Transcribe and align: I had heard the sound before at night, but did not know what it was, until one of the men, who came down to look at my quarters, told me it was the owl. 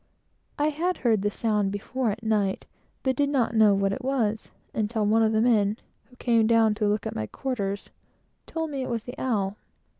I 0.57 0.69
had 0.69 0.97
heard 1.05 1.21
the 1.21 1.29
sound 1.29 1.71
before 1.71 2.09
at 2.09 2.23
night, 2.23 2.65
but 3.03 3.15
did 3.15 3.29
not 3.29 3.53
know 3.53 3.75
what 3.75 3.93
it 3.93 4.03
was, 4.03 4.49
until 4.73 5.05
one 5.05 5.21
of 5.21 5.31
the 5.31 5.41
men, 5.41 5.77
who 6.05 6.15
came 6.15 6.47
down 6.47 6.73
to 6.73 6.87
look 6.87 7.05
at 7.05 7.13
my 7.13 7.27
quarters, 7.27 7.91
told 8.47 8.71
me 8.71 8.81
it 8.81 8.89
was 8.89 9.03
the 9.03 9.13
owl. 9.19 9.57